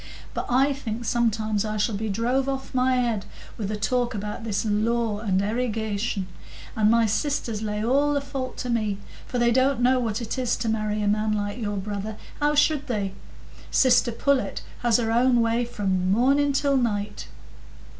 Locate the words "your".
11.59-11.77